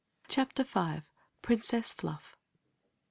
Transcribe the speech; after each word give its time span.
Chapter 0.27 0.63
V. 0.63 1.03
PRINCESS 1.43 1.93
FLUFF. 1.93 2.35